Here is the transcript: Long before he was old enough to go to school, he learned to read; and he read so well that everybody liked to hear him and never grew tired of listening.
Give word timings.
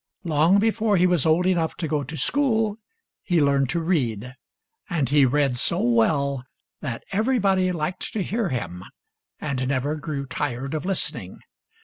Long 0.23 0.57
before 0.57 0.97
he 0.97 1.05
was 1.05 1.27
old 1.27 1.45
enough 1.45 1.75
to 1.77 1.87
go 1.87 2.01
to 2.03 2.17
school, 2.17 2.75
he 3.21 3.39
learned 3.39 3.69
to 3.69 3.79
read; 3.79 4.33
and 4.89 5.07
he 5.07 5.27
read 5.27 5.55
so 5.55 5.79
well 5.79 6.43
that 6.81 7.03
everybody 7.11 7.71
liked 7.71 8.11
to 8.13 8.23
hear 8.23 8.49
him 8.49 8.83
and 9.39 9.67
never 9.67 9.93
grew 9.97 10.25
tired 10.25 10.73
of 10.73 10.85
listening. 10.85 11.37